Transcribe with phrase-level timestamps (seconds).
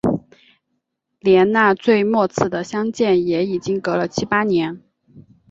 [1.19, 4.81] 连那最末次的相见也已经隔了七八年